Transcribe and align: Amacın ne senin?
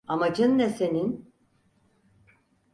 Amacın 0.07 0.57
ne 0.57 0.69
senin? 0.69 1.33